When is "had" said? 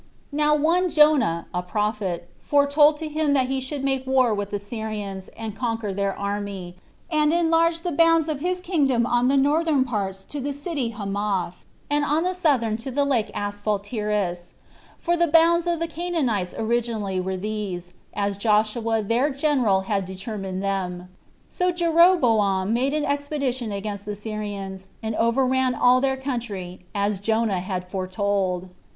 19.81-20.05, 27.59-27.87